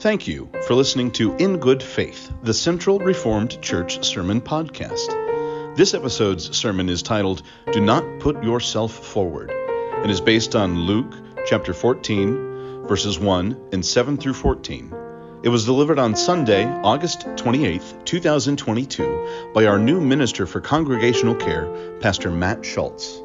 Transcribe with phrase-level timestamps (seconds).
[0.00, 5.76] Thank you for listening to In Good Faith, the Central Reformed Church Sermon Podcast.
[5.76, 11.12] This episode's sermon is titled Do Not Put Yourself Forward and is based on Luke
[11.44, 14.94] chapter 14, verses 1 and 7 through 14.
[15.42, 21.68] It was delivered on Sunday, August 28, 2022, by our new minister for congregational care,
[22.00, 23.20] Pastor Matt Schultz.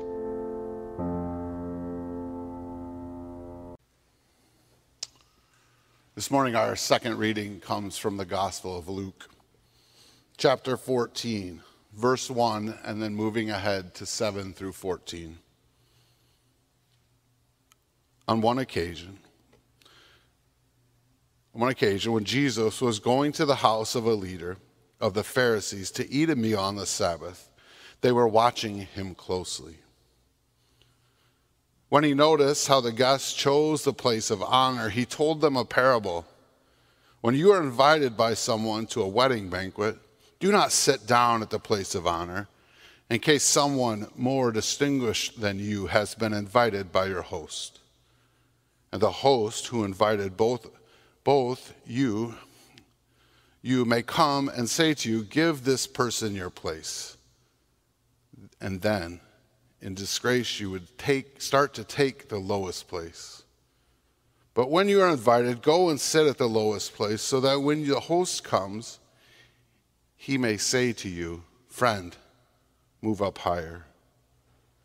[6.15, 9.27] This morning, our second reading comes from the Gospel of Luke,
[10.37, 11.61] chapter 14,
[11.93, 15.37] verse 1, and then moving ahead to 7 through 14.
[18.29, 19.19] On one occasion,
[21.53, 24.55] on one occasion, when Jesus was going to the house of a leader
[25.01, 27.49] of the Pharisees to eat a meal on the Sabbath,
[27.99, 29.79] they were watching him closely.
[31.89, 35.65] When he noticed how the guests chose the place of honor, he told them a
[35.65, 36.25] parable.
[37.21, 39.97] When you are invited by someone to a wedding banquet,
[40.39, 42.47] do not sit down at the place of honor
[43.09, 47.79] in case someone more distinguished than you has been invited by your host.
[48.91, 50.67] And the host who invited both,
[51.23, 52.35] both you,
[53.61, 57.17] you may come and say to you, Give this person your place.
[58.59, 59.19] And then
[59.81, 63.43] in disgrace, you would take, start to take the lowest place.
[64.53, 67.85] But when you are invited, go and sit at the lowest place, so that when
[67.85, 68.99] the host comes,
[70.15, 72.15] he may say to you, Friend,
[73.01, 73.85] move up higher.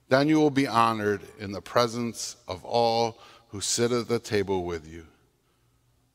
[0.08, 4.64] Then you will be honored in the presence of all who sit at the table
[4.64, 5.06] with you.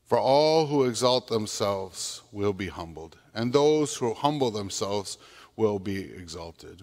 [0.04, 5.18] For all who exalt themselves will be humbled, and those who humble themselves
[5.56, 6.82] will be exalted.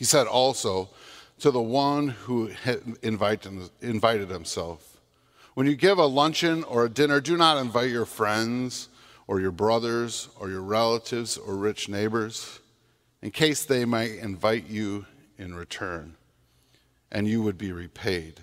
[0.00, 0.88] He said also
[1.40, 2.52] to the one who
[3.02, 4.98] invited, invited himself,
[5.52, 8.88] When you give a luncheon or a dinner, do not invite your friends
[9.26, 12.60] or your brothers or your relatives or rich neighbors,
[13.20, 15.04] in case they might invite you
[15.36, 16.16] in return,
[17.12, 18.40] and you would be repaid.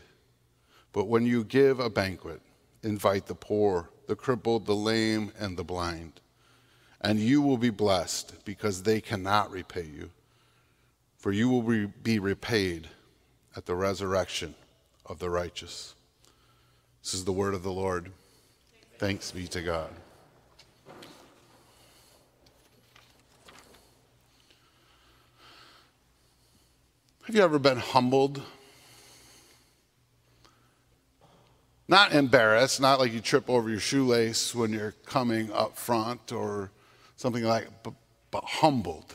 [0.94, 2.40] But when you give a banquet,
[2.84, 6.22] invite the poor, the crippled, the lame, and the blind,
[7.02, 10.12] and you will be blessed because they cannot repay you
[11.18, 12.90] for you will be repaid
[13.56, 14.56] at the resurrection
[15.06, 15.96] of the righteous.
[17.04, 18.12] This is the word of the Lord.
[19.00, 19.90] Thanks be to God.
[27.24, 28.42] Have you ever been humbled?
[31.90, 36.72] Not embarrassed, not like you trip over your shoelace when you're coming up front or
[37.16, 37.94] something like but,
[38.32, 39.14] but humbled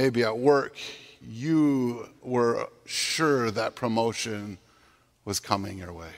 [0.00, 0.74] maybe at work
[1.20, 4.56] you were sure that promotion
[5.26, 6.14] was coming your way.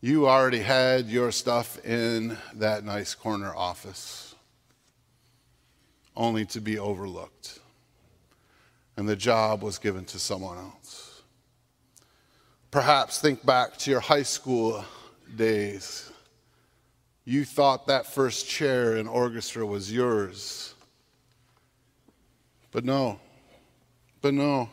[0.00, 4.36] You already had your stuff in that nice corner office,
[6.16, 7.58] only to be overlooked.
[8.96, 11.22] And the job was given to someone else.
[12.70, 14.84] Perhaps think back to your high school
[15.34, 16.12] days.
[17.24, 20.69] You thought that first chair in orchestra was yours
[22.72, 23.18] but no,
[24.20, 24.68] but no,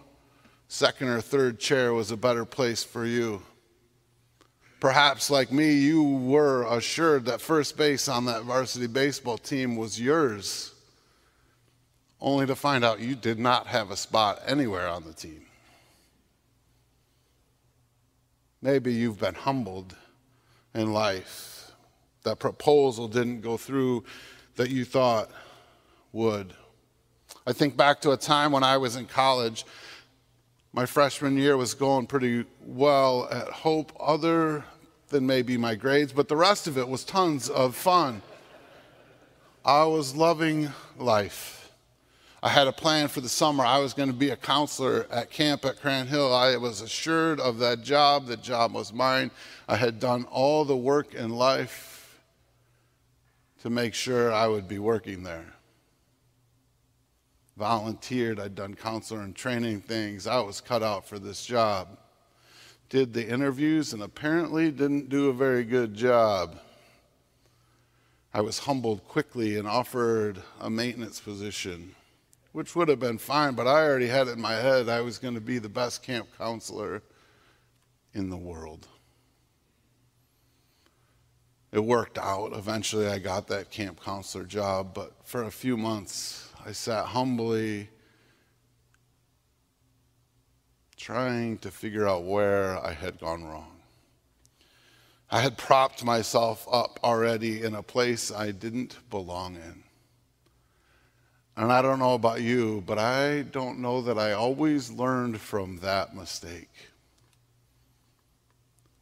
[0.67, 3.41] second or third chair was a better place for you.
[4.79, 9.99] Perhaps, like me, you were assured that first base on that varsity baseball team was
[9.99, 10.73] yours,
[12.21, 15.41] only to find out you did not have a spot anywhere on the team.
[18.61, 19.95] Maybe you've been humbled
[20.75, 21.71] in life.
[22.23, 24.03] That proposal didn't go through
[24.55, 25.31] that you thought
[26.11, 26.53] would.
[27.47, 29.65] I think back to a time when I was in college.
[30.73, 34.65] My freshman year was going pretty well at Hope, other
[35.07, 38.21] than maybe my grades, but the rest of it was tons of fun.
[39.63, 41.71] I was loving life.
[42.43, 43.63] I had a plan for the summer.
[43.63, 46.35] I was going to be a counselor at camp at Cran Hill.
[46.35, 48.25] I was assured of that job.
[48.25, 49.31] The job was mine.
[49.69, 52.19] I had done all the work in life
[53.61, 55.53] to make sure I would be working there
[57.57, 60.27] volunteered, I'd done counselor and training things.
[60.27, 61.97] I was cut out for this job.
[62.89, 66.59] Did the interviews and apparently didn't do a very good job.
[68.33, 71.95] I was humbled quickly and offered a maintenance position,
[72.51, 75.17] which would have been fine, but I already had it in my head I was
[75.17, 77.01] going to be the best camp counselor
[78.13, 78.87] in the world.
[81.71, 82.53] It worked out.
[82.53, 87.87] Eventually, I got that camp counselor job, but for a few months, I sat humbly
[90.97, 93.77] trying to figure out where I had gone wrong.
[95.31, 99.81] I had propped myself up already in a place I didn't belong in.
[101.55, 105.77] And I don't know about you, but I don't know that I always learned from
[105.77, 106.73] that mistake.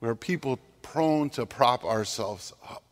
[0.02, 2.84] We're people prone to prop ourselves up.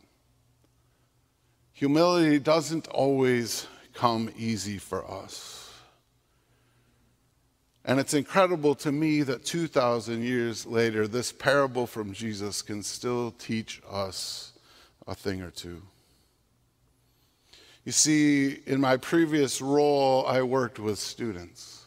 [1.73, 5.71] Humility doesn't always come easy for us.
[7.85, 13.31] And it's incredible to me that 2,000 years later, this parable from Jesus can still
[13.31, 14.53] teach us
[15.05, 15.81] a thing or two.
[17.83, 21.83] You see, in my previous role, I worked with students.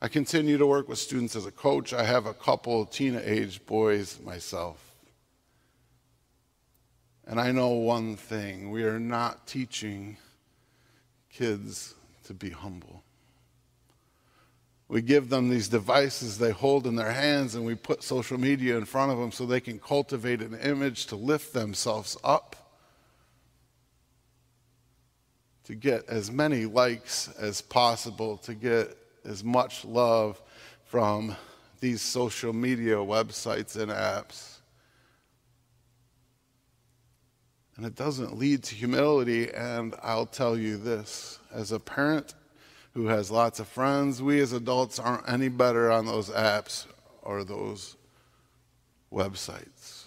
[0.00, 1.92] I continue to work with students as a coach.
[1.92, 4.94] I have a couple teenage boys myself.
[7.26, 10.18] And I know one thing we are not teaching
[11.36, 11.94] kids
[12.24, 13.02] to be humble.
[14.88, 18.76] We give them these devices they hold in their hands, and we put social media
[18.76, 22.54] in front of them so they can cultivate an image to lift themselves up,
[25.64, 30.40] to get as many likes as possible, to get as much love
[30.84, 31.34] from
[31.80, 34.53] these social media websites and apps.
[37.76, 39.52] And it doesn't lead to humility.
[39.52, 42.34] And I'll tell you this as a parent
[42.94, 46.86] who has lots of friends, we as adults aren't any better on those apps
[47.22, 47.96] or those
[49.12, 50.04] websites.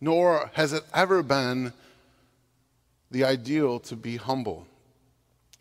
[0.00, 1.72] Nor has it ever been
[3.10, 4.66] the ideal to be humble.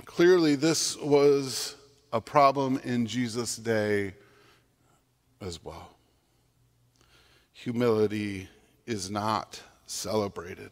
[0.05, 1.75] Clearly, this was
[2.13, 4.13] a problem in Jesus' day
[5.41, 5.89] as well.
[7.53, 8.47] Humility
[8.85, 10.71] is not celebrated.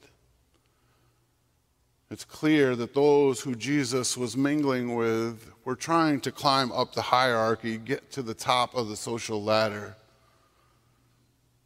[2.12, 7.02] It's clear that those who Jesus was mingling with were trying to climb up the
[7.02, 9.96] hierarchy, get to the top of the social ladder.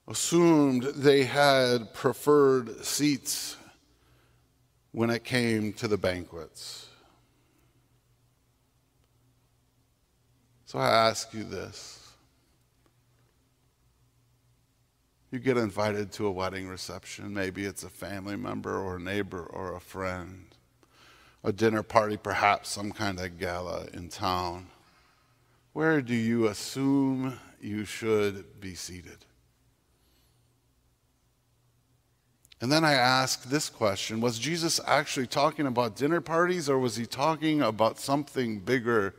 [0.07, 3.57] Assumed they had preferred seats
[4.91, 6.87] when it came to the banquets.
[10.65, 11.96] So I ask you this.
[15.29, 17.33] You get invited to a wedding reception.
[17.33, 20.45] Maybe it's a family member or a neighbor or a friend.
[21.44, 24.68] A dinner party, perhaps some kind of gala in town.
[25.74, 29.25] Where do you assume you should be seated?
[32.59, 36.95] And then I ask this question Was Jesus actually talking about dinner parties or was
[36.95, 39.13] he talking about something bigger?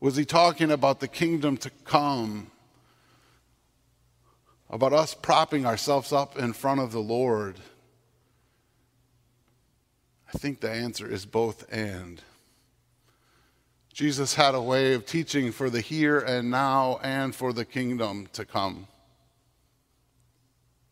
[0.00, 2.50] Was he talking about the kingdom to come?
[4.70, 7.56] About us propping ourselves up in front of the Lord?
[10.32, 12.20] I think the answer is both and.
[13.92, 18.28] Jesus had a way of teaching for the here and now and for the kingdom
[18.32, 18.86] to come.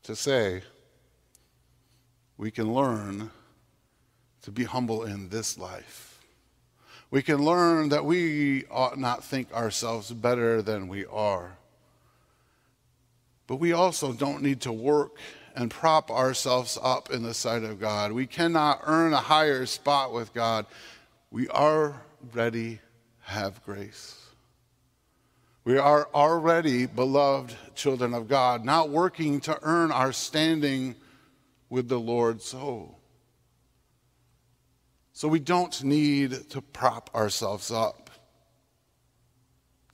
[0.04, 0.62] To say,
[2.36, 3.30] we can learn
[4.42, 6.20] to be humble in this life.
[7.10, 11.58] We can learn that we ought not think ourselves better than we are.
[13.46, 15.16] But we also don't need to work
[15.54, 18.12] and prop ourselves up in the sight of God.
[18.12, 20.66] We cannot earn a higher spot with God.
[21.30, 22.80] We already
[23.20, 24.20] have grace.
[25.64, 30.94] We are already beloved children of God, not working to earn our standing
[31.68, 32.40] with the Lord.
[32.40, 32.94] So,
[35.12, 38.10] so we don't need to prop ourselves up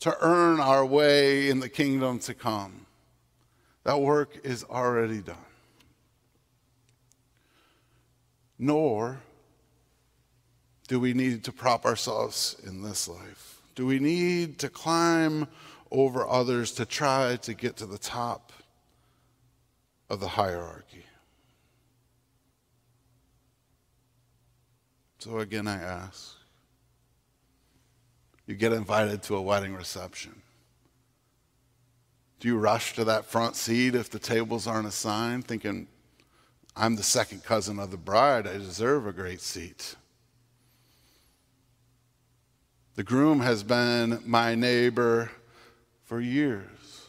[0.01, 2.82] to earn our way in the kingdom to come.
[3.85, 5.37] That work is already done.
[8.59, 9.21] Nor
[10.87, 13.61] do we need to prop ourselves in this life.
[13.75, 15.49] Do we need to climb
[15.91, 18.53] over others to try to get to the top
[20.11, 21.07] of the hierarchy?
[25.19, 26.37] So again, I ask
[28.47, 30.42] you get invited to a wedding reception.
[32.43, 35.87] Do you rush to that front seat if the tables aren't assigned, thinking,
[36.75, 39.95] I'm the second cousin of the bride, I deserve a great seat?
[42.97, 45.31] The groom has been my neighbor
[46.03, 47.07] for years.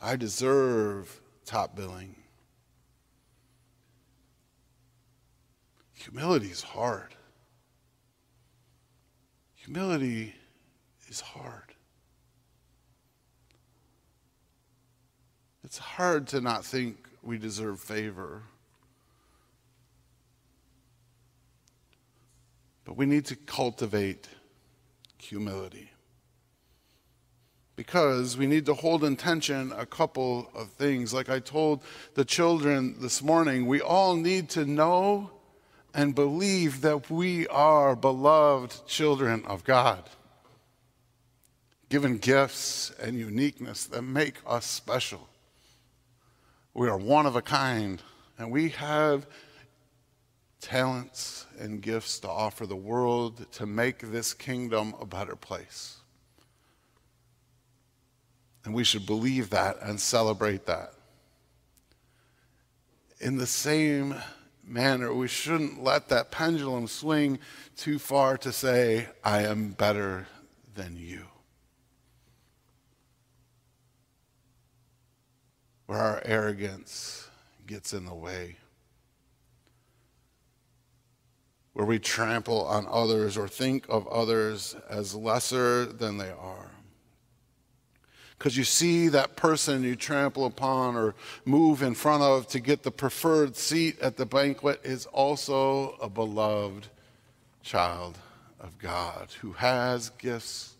[0.00, 2.14] I deserve top billing.
[5.94, 7.16] Humility is hard.
[9.56, 10.36] Humility
[11.08, 11.71] is hard.
[15.72, 18.42] It's hard to not think we deserve favor.
[22.84, 24.28] But we need to cultivate
[25.16, 25.88] humility.
[27.74, 31.14] because we need to hold in tension a couple of things.
[31.14, 35.30] Like I told the children this morning, we all need to know
[35.94, 40.04] and believe that we are beloved children of God,
[41.88, 45.30] given gifts and uniqueness that make us special.
[46.74, 48.02] We are one of a kind,
[48.38, 49.26] and we have
[50.60, 55.98] talents and gifts to offer the world to make this kingdom a better place.
[58.64, 60.94] And we should believe that and celebrate that.
[63.20, 64.14] In the same
[64.64, 67.38] manner, we shouldn't let that pendulum swing
[67.76, 70.26] too far to say, I am better
[70.74, 71.26] than you.
[75.92, 77.28] Where our arrogance
[77.66, 78.56] gets in the way.
[81.74, 86.70] Where we trample on others or think of others as lesser than they are
[88.38, 92.82] because you see that person you trample upon or move in front of to get
[92.82, 96.88] the preferred seat at the banquet is also a beloved
[97.62, 98.16] child
[98.58, 100.74] of God who has gifts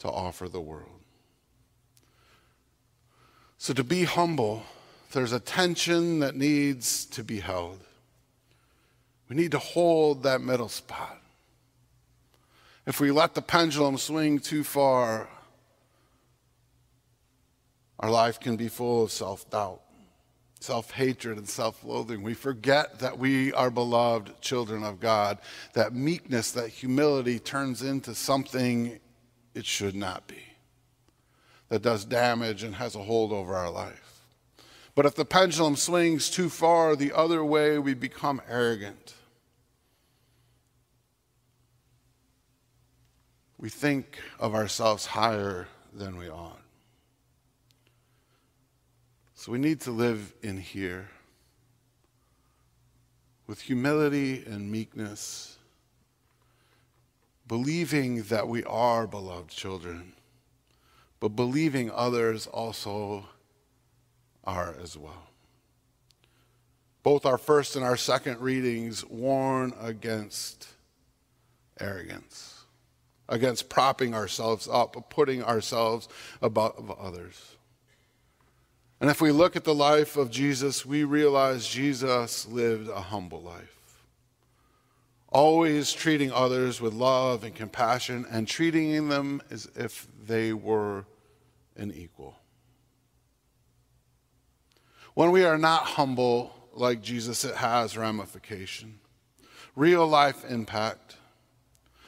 [0.00, 1.01] to offer the world.
[3.62, 4.64] So, to be humble,
[5.12, 7.78] there's a tension that needs to be held.
[9.28, 11.22] We need to hold that middle spot.
[12.88, 15.28] If we let the pendulum swing too far,
[18.00, 19.80] our life can be full of self doubt,
[20.58, 22.24] self hatred, and self loathing.
[22.24, 25.38] We forget that we are beloved children of God,
[25.74, 28.98] that meekness, that humility turns into something
[29.54, 30.42] it should not be,
[31.72, 34.20] that does damage and has a hold over our life.
[34.94, 39.14] But if the pendulum swings too far the other way, we become arrogant.
[43.56, 46.60] We think of ourselves higher than we ought.
[49.32, 51.08] So we need to live in here
[53.46, 55.56] with humility and meekness,
[57.48, 60.12] believing that we are beloved children,
[61.22, 63.24] but believing others also
[64.42, 65.28] are as well.
[67.04, 70.66] Both our first and our second readings warn against
[71.78, 72.64] arrogance,
[73.28, 76.08] against propping ourselves up, putting ourselves
[76.42, 77.54] above others.
[79.00, 83.42] And if we look at the life of Jesus, we realize Jesus lived a humble
[83.42, 84.02] life.
[85.28, 91.04] Always treating others with love and compassion and treating them as if they were
[91.82, 92.36] an equal.
[95.14, 99.00] When we are not humble like Jesus, it has ramification,
[99.76, 101.16] real life impact,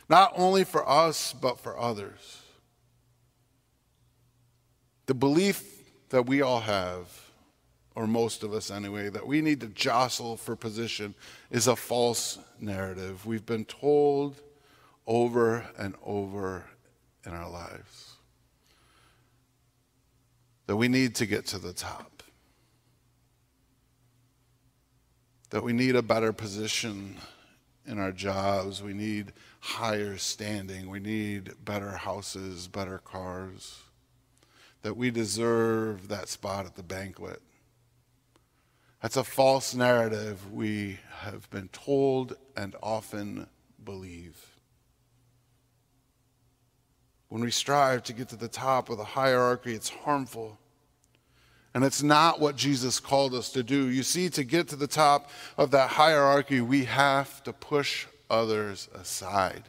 [0.09, 2.43] not only for us, but for others.
[5.07, 5.63] The belief
[6.09, 7.09] that we all have,
[7.95, 11.15] or most of us anyway, that we need to jostle for position
[11.51, 13.27] is a false narrative.
[13.27, 14.41] We've been told
[15.07, 16.65] over and over
[17.27, 18.15] in our lives
[20.67, 22.23] that we need to get to the top,
[25.51, 27.17] that we need a better position
[27.87, 33.81] in our jobs, we need higher standing, we need better houses, better cars
[34.83, 37.41] that we deserve that spot at the banquet.
[39.01, 43.47] That's a false narrative we have been told and often
[43.83, 44.54] believe.
[47.35, 50.57] When we strive to get to the top of the hierarchy, it's harmful.
[51.75, 53.91] And it's not what Jesus called us to do.
[53.91, 58.89] You see, to get to the top of that hierarchy, we have to push others
[58.95, 59.65] aside.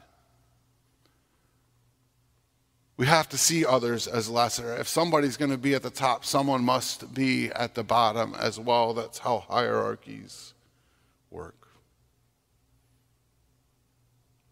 [2.98, 4.75] We have to see others as lesser.
[4.75, 8.60] If somebody's going to be at the top, someone must be at the bottom as
[8.60, 8.93] well.
[8.93, 10.53] That's how hierarchies
[11.31, 11.67] work.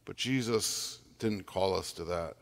[0.04, 2.38] But Jesus didn't call us to that.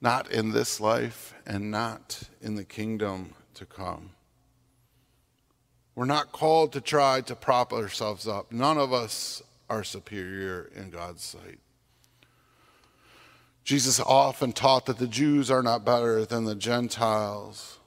[0.00, 4.10] Not in this life and not in the kingdom to come.
[5.94, 8.52] We're not called to try to prop ourselves up.
[8.52, 11.58] None of us are superior in God's sight.
[13.64, 17.78] Jesus often taught that the Jews are not better than the Gentiles,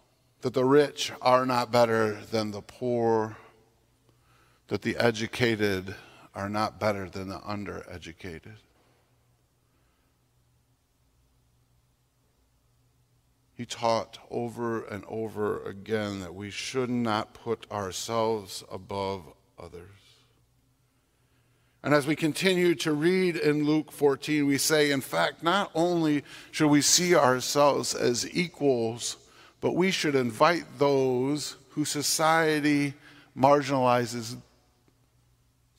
[0.41, 3.38] that the rich are not better than the poor,
[4.68, 5.96] that the educated
[6.36, 8.58] are not better than the undereducated.
[13.53, 19.24] He taught over and over again that we should not put ourselves above
[19.60, 19.89] others.
[21.84, 26.24] And as we continue to read in Luke 14, we say, in fact, not only
[26.51, 29.17] should we see ourselves as equals,
[29.62, 32.93] but we should invite those who society
[33.38, 34.36] marginalizes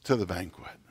[0.05, 0.82] to the banquet.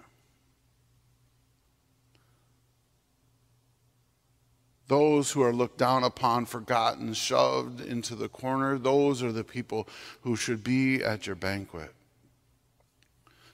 [4.91, 9.87] Those who are looked down upon, forgotten, shoved into the corner, those are the people
[10.19, 11.93] who should be at your banquet.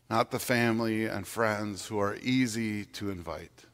[0.10, 3.66] Not the family and friends who are easy to invite.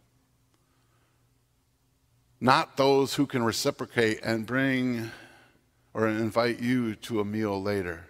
[2.41, 5.11] Not those who can reciprocate and bring
[5.93, 8.07] or invite you to a meal later.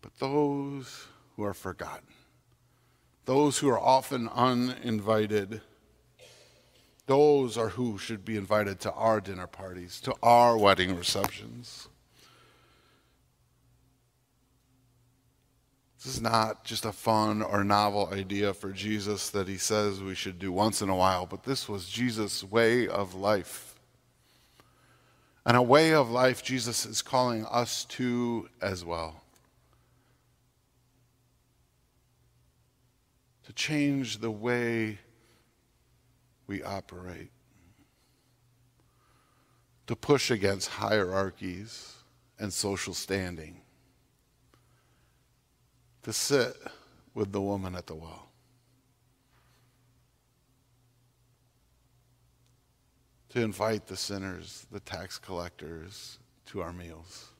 [0.00, 2.14] But those who are forgotten,
[3.24, 5.60] those who are often uninvited
[7.06, 11.88] those are who should be invited to our dinner parties, to our wedding receptions.
[16.02, 20.16] This is not just a fun or novel idea for Jesus that he says we
[20.16, 23.76] should do once in a while, but this was Jesus' way of life.
[25.46, 29.22] And a way of life Jesus is calling us to as well.
[33.44, 34.98] To change the way
[36.52, 37.30] we operate,
[39.86, 41.94] to push against hierarchies
[42.38, 43.62] and social standing,
[46.02, 46.54] to sit
[47.14, 48.28] with the woman at the well.
[53.30, 57.30] To invite the sinners, the tax collectors to our meals.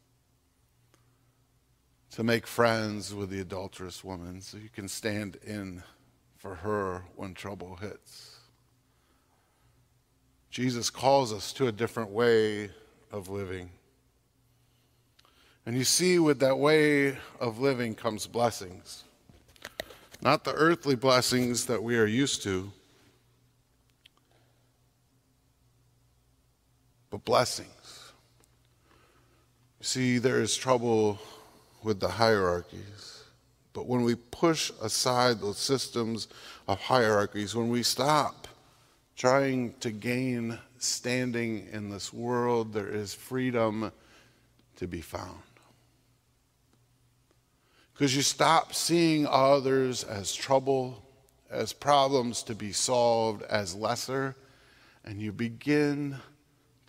[2.13, 5.83] To make friends with the adulterous woman so you can stand in
[6.39, 8.32] for her when trouble hits
[10.53, 12.69] Jesus calls us to a different way
[13.11, 13.71] of living.
[15.65, 19.05] And you see, with that way of living comes blessings.
[20.21, 22.71] Not the earthly blessings that we are used to,
[27.09, 28.13] but blessings.
[29.81, 31.19] You see, there is trouble
[31.83, 33.25] with the hierarchies.
[33.73, 36.29] But when we push aside those systems
[36.69, 38.42] of hierarchies, when we stop
[39.23, 43.93] trying to gain standing in this world, there is freedom
[44.75, 45.39] to be found.
[47.95, 51.05] Because you stop seeing others as trouble,
[51.49, 54.35] as problems to be solved, as lesser,
[55.05, 56.17] and you begin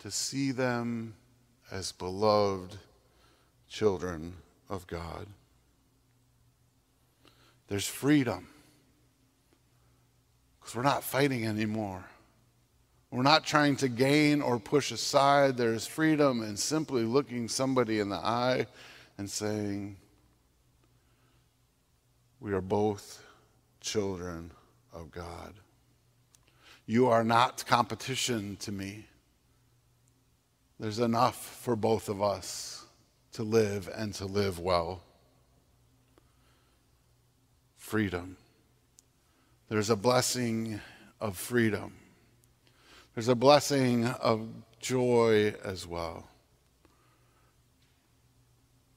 [0.00, 1.14] to see them
[1.70, 2.76] as beloved
[3.68, 4.34] children
[4.68, 5.28] of God.
[7.68, 8.48] There's freedom
[10.58, 12.04] because we're not fighting anymore.
[13.14, 15.56] We're not trying to gain or push aside.
[15.56, 18.66] There's freedom in simply looking somebody in the eye
[19.18, 19.98] and saying,
[22.40, 23.24] We are both
[23.80, 24.50] children
[24.92, 25.54] of God.
[26.86, 29.06] You are not competition to me.
[30.80, 32.84] There's enough for both of us
[33.34, 35.04] to live and to live well.
[37.76, 38.36] Freedom.
[39.68, 40.80] There's a blessing
[41.20, 41.92] of freedom
[43.14, 44.48] there's a blessing of
[44.80, 46.28] joy as well.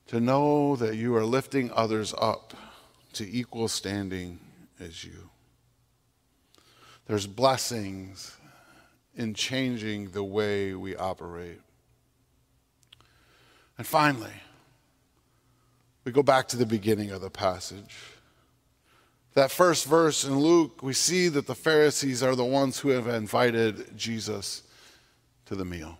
[0.07, 2.53] To know that you are lifting others up
[3.13, 4.39] to equal standing
[4.79, 5.29] as you.
[7.05, 8.37] There's blessings
[9.15, 11.61] in changing the way we operate.
[13.77, 14.33] And finally,
[16.03, 18.16] we go back to the beginning of the passage
[19.37, 23.05] that first verse in Luke, we see that the Pharisees are the ones who have
[23.05, 24.63] invited Jesus
[25.45, 25.99] to the meal.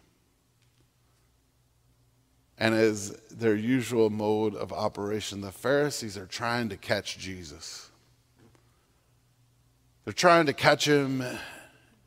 [2.57, 7.91] And as their usual mode of operation, the Pharisees are trying to catch Jesus.
[10.03, 11.23] They're trying to catch him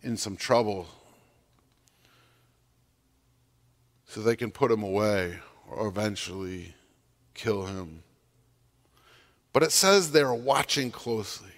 [0.02, 0.88] in some trouble
[4.08, 5.38] so they can put him away
[5.70, 6.74] or eventually
[7.34, 8.02] kill him.
[9.52, 11.48] But it says they're watching closely.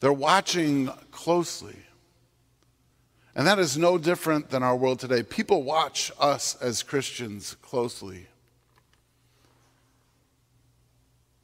[0.00, 1.76] They're watching closely.
[3.34, 5.22] And that is no different than our world today.
[5.22, 8.26] People watch us as Christians closely.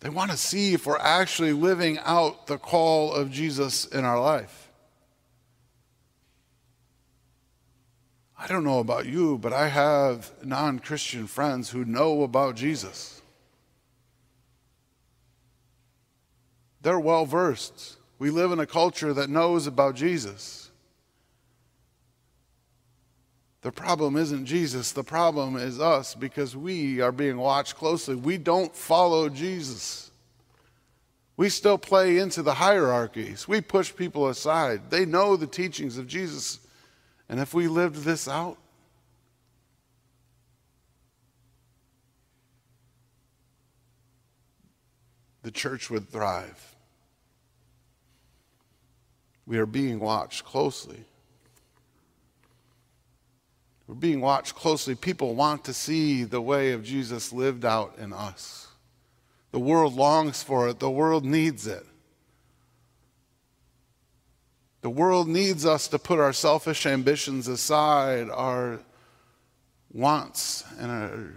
[0.00, 4.20] They want to see if we're actually living out the call of Jesus in our
[4.20, 4.64] life.
[8.38, 13.22] I don't know about you, but I have non Christian friends who know about Jesus.
[16.84, 17.96] They're well versed.
[18.18, 20.70] We live in a culture that knows about Jesus.
[23.62, 28.14] The problem isn't Jesus, the problem is us because we are being watched closely.
[28.14, 30.10] We don't follow Jesus.
[31.38, 33.48] We still play into the hierarchies.
[33.48, 34.90] We push people aside.
[34.90, 36.60] They know the teachings of Jesus.
[37.30, 38.58] And if we lived this out,
[45.42, 46.73] the church would thrive.
[49.46, 51.04] We are being watched closely.
[53.86, 54.94] We're being watched closely.
[54.94, 58.68] People want to see the way of Jesus lived out in us.
[59.52, 61.86] The world longs for it, the world needs it.
[64.80, 68.80] The world needs us to put our selfish ambitions aside, our
[69.92, 71.34] wants and our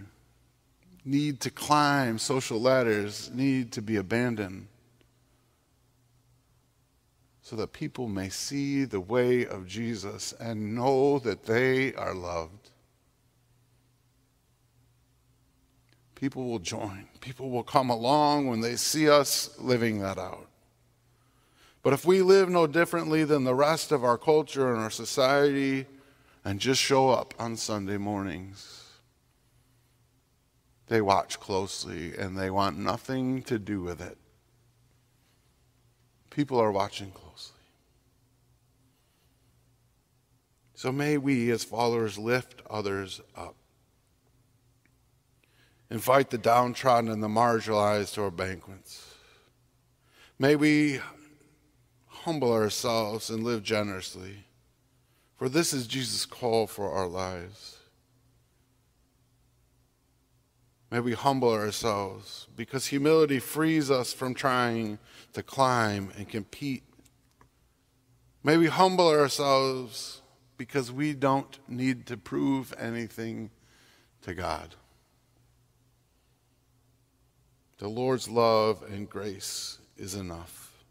[1.05, 4.67] need to climb social ladders need to be abandoned
[7.47, 12.71] so that people may see the way of Jesus and know that they are loved.
[16.13, 17.07] People will join.
[17.21, 20.49] People will come along when they see us living that out.
[21.83, 25.85] But if we live no differently than the rest of our culture and our society
[26.43, 28.83] and just show up on Sunday mornings,
[30.87, 34.17] they watch closely and they want nothing to do with it.
[36.37, 37.57] People are watching closely.
[40.75, 43.55] So may we, as followers, lift others up.
[45.89, 49.15] Invite the downtrodden and the marginalized to our banquets.
[50.37, 50.99] May we
[52.05, 54.45] humble ourselves and live generously,
[55.37, 57.76] for this is Jesus' call for our lives.
[60.89, 64.99] May we humble ourselves because humility frees us from trying
[65.33, 66.83] to climb and compete.
[68.43, 70.21] May we humble ourselves
[70.57, 73.51] because we don't need to prove anything
[74.21, 74.75] to God.
[77.79, 80.83] The Lord's love and grace is enough.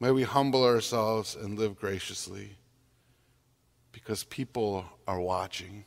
[0.00, 2.56] May we humble ourselves and live graciously
[3.92, 5.84] because people are watching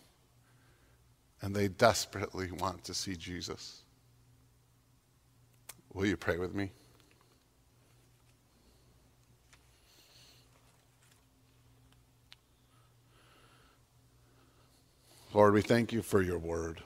[1.41, 3.81] and they desperately want to see Jesus.
[5.93, 6.71] Will you pray with me?
[15.33, 16.81] Lord, we thank you for your word.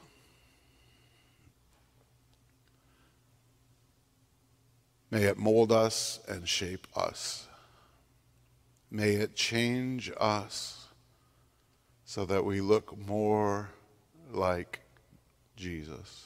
[5.09, 7.47] May it mold us and shape us.
[8.91, 10.87] May it change us
[12.03, 13.69] so that we look more
[14.31, 14.81] like
[15.55, 16.25] Jesus.